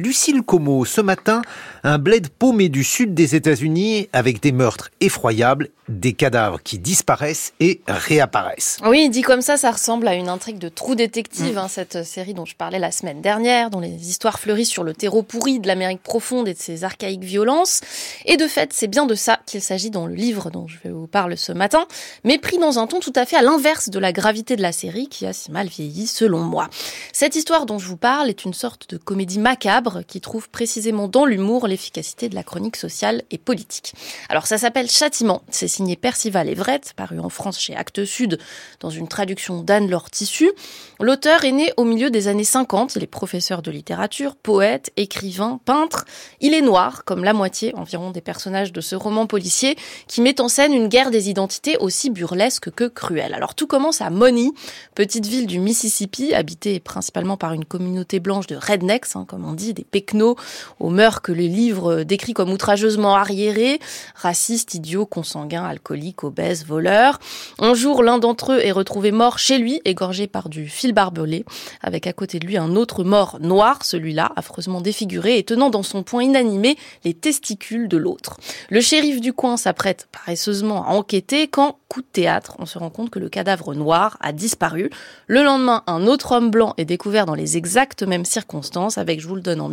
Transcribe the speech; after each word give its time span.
Lucille 0.00 0.42
Como, 0.42 0.84
ce 0.84 1.00
matin, 1.00 1.42
un 1.82 1.98
bled 1.98 2.28
paumé 2.28 2.68
du 2.68 2.84
sud 2.84 3.14
des 3.14 3.34
États-Unis 3.34 4.08
avec 4.12 4.40
des 4.40 4.52
meurtres 4.52 4.90
effroyables, 5.00 5.70
des 5.88 6.12
cadavres 6.12 6.62
qui 6.62 6.78
disparaissent 6.78 7.52
et 7.58 7.80
réapparaissent. 7.88 8.78
Oui, 8.84 9.08
dit 9.10 9.22
comme 9.22 9.40
ça, 9.40 9.56
ça 9.56 9.72
ressemble 9.72 10.06
à 10.06 10.14
une 10.14 10.28
intrigue 10.28 10.58
de 10.58 10.68
trou 10.68 10.94
détective, 10.94 11.56
mm. 11.56 11.58
hein, 11.58 11.66
cette 11.68 12.04
série 12.04 12.32
dont 12.32 12.44
je 12.44 12.54
parlais 12.54 12.78
la 12.78 12.92
semaine 12.92 13.22
dernière, 13.22 13.70
dont 13.70 13.80
les 13.80 14.08
histoires 14.08 14.38
fleurissent 14.38 14.68
sur 14.68 14.84
le 14.84 14.94
terreau 14.94 15.24
pourri 15.24 15.58
de 15.58 15.66
l'Amérique 15.66 16.02
profonde 16.04 16.46
et 16.46 16.54
de 16.54 16.58
ses 16.60 16.84
archaïques 16.84 17.24
violences. 17.24 17.80
Et 18.24 18.36
de 18.36 18.46
fait, 18.46 18.72
c'est 18.72 18.86
bien 18.86 19.04
de 19.04 19.16
ça 19.16 19.40
qu'il 19.46 19.62
s'agit 19.62 19.90
dans 19.90 20.06
le 20.06 20.14
livre 20.14 20.50
dont 20.50 20.68
je 20.68 20.88
vous 20.88 21.08
parle 21.08 21.36
ce 21.36 21.50
matin, 21.50 21.86
mais 22.22 22.38
pris 22.38 22.58
dans 22.58 22.78
un 22.78 22.86
ton 22.86 23.00
tout 23.00 23.12
à 23.16 23.26
fait 23.26 23.36
à 23.36 23.42
l'inverse 23.42 23.88
de 23.88 23.98
la 23.98 24.12
gravité 24.12 24.54
de 24.54 24.62
la 24.62 24.72
série 24.72 25.08
qui 25.08 25.26
a 25.26 25.32
si 25.32 25.50
mal 25.50 25.66
vieilli 25.66 26.06
selon 26.06 26.38
moi. 26.38 26.68
Cette 27.12 27.34
histoire 27.34 27.66
dont 27.66 27.80
je 27.80 27.88
vous 27.88 27.96
parle 27.96 28.28
est 28.28 28.44
une 28.44 28.54
sorte 28.54 28.88
de 28.90 28.96
comédie 28.96 29.40
macabre 29.40 29.87
qui 30.06 30.20
trouve 30.20 30.48
précisément 30.48 31.08
dans 31.08 31.24
l'humour 31.24 31.66
l'efficacité 31.66 32.28
de 32.28 32.34
la 32.34 32.42
chronique 32.42 32.76
sociale 32.76 33.22
et 33.30 33.38
politique. 33.38 33.94
Alors 34.28 34.46
ça 34.46 34.58
s'appelle 34.58 34.90
Châtiment, 34.90 35.42
c'est 35.50 35.68
signé 35.68 35.96
Percival 35.96 36.48
Everett, 36.48 36.92
paru 36.96 37.18
en 37.20 37.28
France 37.28 37.58
chez 37.58 37.74
Actes 37.74 38.04
Sud 38.04 38.38
dans 38.80 38.90
une 38.90 39.08
traduction 39.08 39.62
d'Anne-Laure 39.62 40.10
Tissu. 40.10 40.50
L'auteur 41.00 41.44
est 41.44 41.52
né 41.52 41.72
au 41.76 41.84
milieu 41.84 42.10
des 42.10 42.28
années 42.28 42.44
50, 42.44 42.96
il 42.96 43.02
est 43.02 43.06
professeur 43.06 43.62
de 43.62 43.70
littérature, 43.70 44.36
poète, 44.36 44.90
écrivain, 44.96 45.60
peintre. 45.64 46.04
Il 46.40 46.54
est 46.54 46.60
noir, 46.60 47.04
comme 47.04 47.24
la 47.24 47.32
moitié 47.32 47.74
environ 47.76 48.10
des 48.10 48.20
personnages 48.20 48.72
de 48.72 48.80
ce 48.80 48.96
roman 48.96 49.26
policier 49.26 49.76
qui 50.06 50.20
met 50.20 50.40
en 50.40 50.48
scène 50.48 50.72
une 50.72 50.88
guerre 50.88 51.10
des 51.10 51.30
identités 51.30 51.76
aussi 51.78 52.10
burlesque 52.10 52.70
que 52.70 52.84
cruelle. 52.84 53.34
Alors 53.34 53.54
tout 53.54 53.66
commence 53.66 54.00
à 54.00 54.10
Money, 54.10 54.50
petite 54.94 55.26
ville 55.26 55.46
du 55.46 55.58
Mississippi, 55.58 56.34
habitée 56.34 56.80
principalement 56.80 57.36
par 57.36 57.52
une 57.52 57.64
communauté 57.64 58.20
blanche 58.20 58.46
de 58.46 58.56
rednecks, 58.56 59.14
hein, 59.14 59.24
comme 59.28 59.44
on 59.44 59.52
dit, 59.52 59.74
des 59.78 59.84
pecnos 59.84 60.36
aux 60.80 60.90
mœurs 60.90 61.22
que 61.22 61.32
le 61.32 61.44
livre 61.44 62.02
décrit 62.02 62.34
comme 62.34 62.50
outrageusement 62.50 63.14
arriérés, 63.14 63.78
racistes, 64.14 64.74
idiots, 64.74 65.06
consanguins, 65.06 65.64
alcooliques, 65.64 66.24
obèses, 66.24 66.66
voleurs. 66.66 67.20
Un 67.60 67.74
jour, 67.74 68.02
l'un 68.02 68.18
d'entre 68.18 68.52
eux 68.52 68.60
est 68.60 68.72
retrouvé 68.72 69.12
mort 69.12 69.38
chez 69.38 69.58
lui, 69.58 69.80
égorgé 69.84 70.26
par 70.26 70.48
du 70.48 70.68
fil 70.68 70.92
barbelé, 70.92 71.44
avec 71.80 72.06
à 72.06 72.12
côté 72.12 72.38
de 72.38 72.46
lui 72.46 72.56
un 72.56 72.74
autre 72.74 73.04
mort 73.04 73.38
noir, 73.40 73.84
celui-là, 73.84 74.32
affreusement 74.36 74.80
défiguré 74.80 75.38
et 75.38 75.44
tenant 75.44 75.70
dans 75.70 75.84
son 75.84 76.02
poing 76.02 76.24
inanimé 76.24 76.76
les 77.04 77.14
testicules 77.14 77.88
de 77.88 77.96
l'autre. 77.96 78.38
Le 78.70 78.80
shérif 78.80 79.20
du 79.20 79.32
coin 79.32 79.56
s'apprête 79.56 80.08
paresseusement 80.10 80.84
à 80.84 80.90
enquêter 80.90 81.46
quand, 81.46 81.78
coup 81.88 82.00
de 82.00 82.06
théâtre, 82.06 82.56
on 82.58 82.66
se 82.66 82.78
rend 82.78 82.90
compte 82.90 83.10
que 83.10 83.18
le 83.18 83.28
cadavre 83.28 83.74
noir 83.74 84.18
a 84.20 84.32
disparu. 84.32 84.90
Le 85.26 85.42
lendemain, 85.42 85.84
un 85.86 86.06
autre 86.06 86.32
homme 86.32 86.50
blanc 86.50 86.74
est 86.78 86.84
découvert 86.84 87.26
dans 87.26 87.34
les 87.34 87.56
exactes 87.56 88.02
mêmes 88.02 88.24
circonstances, 88.24 88.98
avec, 88.98 89.20
je 89.20 89.28
vous 89.28 89.36
le 89.36 89.40
donne 89.40 89.60
en 89.60 89.67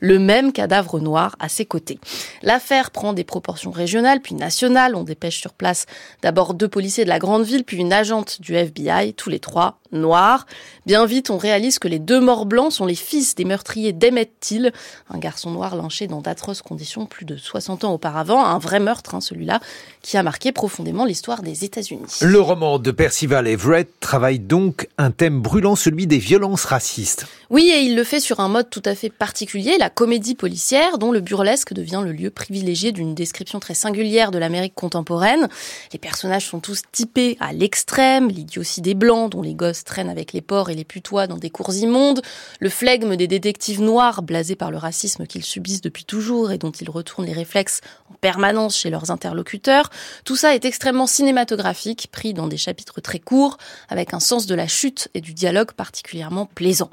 le 0.00 0.18
même 0.18 0.52
cadavre 0.52 1.00
noir 1.00 1.36
à 1.38 1.48
ses 1.48 1.66
côtés. 1.66 1.98
L'affaire 2.42 2.90
prend 2.90 3.12
des 3.12 3.24
proportions 3.24 3.70
régionales 3.70 4.20
puis 4.20 4.34
nationales. 4.34 4.94
On 4.94 5.04
dépêche 5.04 5.40
sur 5.40 5.54
place 5.54 5.86
d'abord 6.22 6.54
deux 6.54 6.68
policiers 6.68 7.04
de 7.04 7.08
la 7.08 7.18
grande 7.18 7.44
ville 7.44 7.64
puis 7.64 7.78
une 7.78 7.92
agente 7.92 8.40
du 8.40 8.54
FBI, 8.54 9.14
tous 9.14 9.30
les 9.30 9.40
trois 9.40 9.78
noirs. 9.92 10.46
Bien 10.86 11.06
vite, 11.06 11.30
on 11.30 11.38
réalise 11.38 11.78
que 11.78 11.88
les 11.88 11.98
deux 11.98 12.20
morts 12.20 12.46
blancs 12.46 12.72
sont 12.72 12.86
les 12.86 12.94
fils 12.94 13.34
des 13.34 13.44
meurtriers 13.44 13.92
d'Emmett 13.92 14.30
Till, 14.40 14.72
un 15.10 15.18
garçon 15.18 15.50
noir 15.50 15.76
lynché 15.76 16.06
dans 16.06 16.20
d'atroces 16.20 16.62
conditions 16.62 17.06
plus 17.06 17.24
de 17.24 17.36
60 17.36 17.84
ans 17.84 17.92
auparavant, 17.92 18.44
un 18.44 18.58
vrai 18.58 18.80
meurtre, 18.80 19.14
hein, 19.14 19.20
celui-là, 19.20 19.60
qui 20.02 20.16
a 20.16 20.22
marqué 20.22 20.52
profondément 20.52 21.04
l'histoire 21.04 21.42
des 21.42 21.64
États-Unis. 21.64 22.18
Le 22.22 22.40
roman 22.40 22.78
de 22.78 22.90
Percival 22.90 23.46
Everett 23.46 23.88
travaille 24.00 24.38
donc 24.38 24.88
un 24.98 25.10
thème 25.10 25.40
brûlant, 25.40 25.76
celui 25.76 26.06
des 26.06 26.18
violences 26.18 26.64
racistes. 26.64 27.26
Oui, 27.50 27.70
et 27.74 27.80
il 27.80 27.96
le 27.96 28.04
fait 28.04 28.20
sur 28.20 28.40
un 28.40 28.48
mode 28.48 28.68
tout 28.68 28.82
à 28.84 28.94
fait 28.94 29.10
particulier, 29.10 29.76
la 29.78 29.90
comédie 29.90 30.34
policière, 30.34 30.98
dont 30.98 31.12
le 31.12 31.20
burlesque 31.20 31.72
devient 31.72 32.02
le 32.04 32.12
lieu 32.12 32.30
privilégié 32.30 32.92
d'une 32.92 33.14
description 33.14 33.58
très 33.58 33.74
singulière 33.74 34.30
de 34.30 34.38
l'Amérique 34.38 34.74
contemporaine. 34.74 35.48
Les 35.92 35.98
personnages 35.98 36.46
sont 36.46 36.60
tous 36.60 36.82
typés 36.92 37.36
à 37.40 37.52
l'extrême, 37.52 38.28
l'idiotie 38.28 38.82
des 38.82 38.94
blancs, 38.94 39.32
dont 39.32 39.42
les 39.42 39.54
gosses 39.54 39.77
traînent 39.84 40.10
avec 40.10 40.32
les 40.32 40.40
porcs 40.40 40.70
et 40.70 40.74
les 40.74 40.84
putois 40.84 41.26
dans 41.26 41.36
des 41.36 41.50
cours 41.50 41.74
immondes, 41.74 42.22
le 42.60 42.68
flegme 42.68 43.16
des 43.16 43.26
détectives 43.26 43.80
noirs, 43.80 44.22
blasés 44.22 44.56
par 44.56 44.70
le 44.70 44.78
racisme 44.78 45.26
qu'ils 45.26 45.44
subissent 45.44 45.80
depuis 45.80 46.04
toujours 46.04 46.50
et 46.50 46.58
dont 46.58 46.70
ils 46.70 46.90
retournent 46.90 47.26
les 47.26 47.32
réflexes 47.32 47.80
en 48.10 48.14
permanence 48.14 48.76
chez 48.76 48.90
leurs 48.90 49.10
interlocuteurs. 49.10 49.90
Tout 50.24 50.36
ça 50.36 50.54
est 50.54 50.64
extrêmement 50.64 51.06
cinématographique, 51.06 52.08
pris 52.10 52.34
dans 52.34 52.46
des 52.46 52.56
chapitres 52.56 53.00
très 53.00 53.18
courts, 53.18 53.58
avec 53.88 54.14
un 54.14 54.20
sens 54.20 54.46
de 54.46 54.54
la 54.54 54.66
chute 54.66 55.08
et 55.14 55.20
du 55.20 55.34
dialogue 55.34 55.72
particulièrement 55.72 56.46
plaisant. 56.46 56.90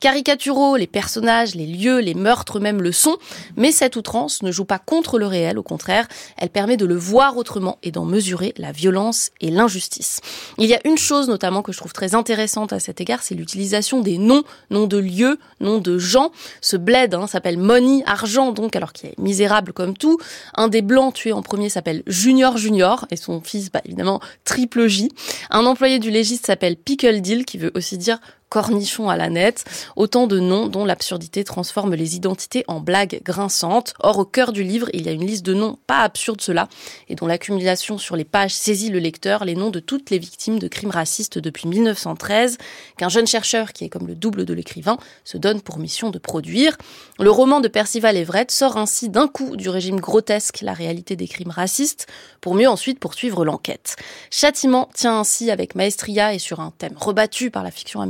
Caricaturaux, 0.00 0.76
les 0.76 0.86
personnages, 0.86 1.54
les 1.54 1.66
lieux, 1.66 1.98
les 1.98 2.14
meurtres 2.14 2.60
même 2.60 2.82
le 2.82 2.92
sont, 2.92 3.16
mais 3.56 3.72
cette 3.72 3.96
outrance 3.96 4.42
ne 4.42 4.52
joue 4.52 4.64
pas 4.64 4.78
contre 4.78 5.18
le 5.18 5.26
réel, 5.26 5.58
au 5.58 5.62
contraire, 5.62 6.06
elle 6.36 6.50
permet 6.50 6.76
de 6.76 6.86
le 6.86 6.96
voir 6.96 7.36
autrement 7.36 7.78
et 7.82 7.90
d'en 7.90 8.04
mesurer 8.04 8.54
la 8.56 8.72
violence 8.72 9.30
et 9.40 9.50
l'injustice. 9.50 10.20
Il 10.58 10.66
y 10.66 10.74
a 10.74 10.80
une 10.84 10.98
chose 10.98 11.28
notamment 11.28 11.62
que 11.62 11.72
je 11.72 11.78
trouve 11.78 11.92
très 11.92 12.14
intéressante 12.14 12.27
à 12.34 12.80
cet 12.80 13.00
égard, 13.00 13.22
c'est 13.22 13.34
l'utilisation 13.34 14.00
des 14.00 14.18
noms, 14.18 14.42
noms 14.70 14.86
de 14.86 14.98
lieux, 14.98 15.38
noms 15.60 15.78
de 15.78 15.98
gens. 15.98 16.30
Ce 16.60 16.76
bled 16.76 17.14
hein, 17.14 17.26
s'appelle 17.26 17.58
Money, 17.58 18.02
argent 18.06 18.52
donc, 18.52 18.76
alors 18.76 18.92
qu'il 18.92 19.10
est 19.10 19.18
misérable 19.18 19.72
comme 19.72 19.96
tout. 19.96 20.18
Un 20.54 20.68
des 20.68 20.82
blancs 20.82 21.14
tués 21.14 21.32
en 21.32 21.42
premier 21.42 21.68
s'appelle 21.68 22.02
Junior 22.06 22.56
Junior 22.56 23.06
et 23.10 23.16
son 23.16 23.40
fils, 23.40 23.70
bah, 23.70 23.80
évidemment, 23.84 24.20
Triple 24.44 24.86
J. 24.86 25.10
Un 25.50 25.66
employé 25.66 25.98
du 25.98 26.10
légiste 26.10 26.46
s'appelle 26.46 26.76
Pickle 26.76 27.20
Deal, 27.20 27.44
qui 27.44 27.58
veut 27.58 27.72
aussi 27.74 27.98
dire 27.98 28.18
cornichon 28.48 29.08
à 29.08 29.16
la 29.16 29.28
nette, 29.28 29.64
autant 29.96 30.26
de 30.26 30.38
noms 30.38 30.66
dont 30.66 30.84
l'absurdité 30.84 31.44
transforme 31.44 31.94
les 31.94 32.16
identités 32.16 32.64
en 32.68 32.80
blagues 32.80 33.20
grinçantes. 33.24 33.94
Or, 34.00 34.18
au 34.18 34.24
cœur 34.24 34.52
du 34.52 34.62
livre, 34.62 34.88
il 34.92 35.02
y 35.02 35.08
a 35.08 35.12
une 35.12 35.26
liste 35.26 35.44
de 35.44 35.54
noms 35.54 35.78
pas 35.86 36.00
absurdes 36.00 36.40
cela, 36.40 36.68
et 37.08 37.14
dont 37.14 37.26
l'accumulation 37.26 37.98
sur 37.98 38.16
les 38.16 38.24
pages 38.24 38.54
saisit 38.54 38.90
le 38.90 38.98
lecteur, 38.98 39.44
les 39.44 39.54
noms 39.54 39.70
de 39.70 39.80
toutes 39.80 40.10
les 40.10 40.18
victimes 40.18 40.58
de 40.58 40.68
crimes 40.68 40.90
racistes 40.90 41.38
depuis 41.38 41.68
1913, 41.68 42.58
qu'un 42.96 43.08
jeune 43.08 43.26
chercheur, 43.26 43.72
qui 43.72 43.84
est 43.84 43.88
comme 43.88 44.06
le 44.06 44.14
double 44.14 44.44
de 44.44 44.54
l'écrivain, 44.54 44.98
se 45.24 45.38
donne 45.38 45.60
pour 45.60 45.78
mission 45.78 46.10
de 46.10 46.18
produire. 46.18 46.76
Le 47.18 47.30
roman 47.30 47.60
de 47.60 47.68
Percival 47.68 48.16
Everett 48.16 48.50
sort 48.50 48.76
ainsi 48.76 49.08
d'un 49.08 49.28
coup 49.28 49.56
du 49.56 49.68
régime 49.68 50.00
grotesque, 50.00 50.60
la 50.62 50.72
réalité 50.72 51.16
des 51.16 51.28
crimes 51.28 51.50
racistes, 51.50 52.06
pour 52.40 52.54
mieux 52.54 52.68
ensuite 52.68 52.98
poursuivre 52.98 53.44
l'enquête. 53.44 53.96
Châtiment 54.30 54.88
tient 54.94 55.18
ainsi 55.18 55.50
avec 55.50 55.74
maestria 55.74 56.34
et 56.34 56.38
sur 56.38 56.60
un 56.60 56.72
thème 56.76 56.94
rebattu 56.96 57.50
par 57.50 57.62
la 57.62 57.70
fiction 57.70 58.00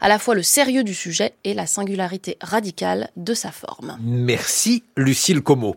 à 0.00 0.08
la 0.08 0.18
fois 0.18 0.34
le 0.34 0.42
sérieux 0.42 0.84
du 0.84 0.94
sujet 0.94 1.34
et 1.44 1.54
la 1.54 1.66
singularité 1.66 2.36
radicale 2.40 3.10
de 3.16 3.34
sa 3.34 3.50
forme. 3.50 3.98
Merci 4.00 4.84
Lucille 4.96 5.42
Como. 5.42 5.74